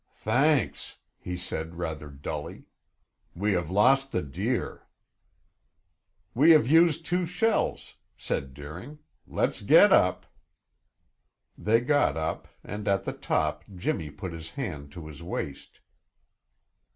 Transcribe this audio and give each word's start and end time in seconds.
"Thanks!" 0.15 0.97
he 1.19 1.37
said, 1.37 1.75
rather 1.75 2.09
dully. 2.09 2.63
"We 3.35 3.53
have 3.53 3.69
lost 3.69 4.11
the 4.11 4.23
deer." 4.23 4.87
"We 6.33 6.49
have 6.53 6.65
used 6.67 7.05
two 7.05 7.27
shells," 7.27 7.97
said 8.17 8.55
Deering. 8.55 8.97
"Let's 9.27 9.61
get 9.61 9.93
up." 9.93 10.25
They 11.55 11.81
got 11.81 12.17
up, 12.17 12.47
and 12.63 12.87
at 12.87 13.03
the 13.03 13.13
top 13.13 13.63
Jimmy 13.75 14.09
put 14.09 14.33
his 14.33 14.49
hand 14.49 14.91
to 14.93 15.05
his 15.05 15.21
waist. 15.21 15.79